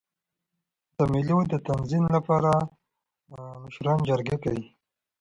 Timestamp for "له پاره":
2.13-2.55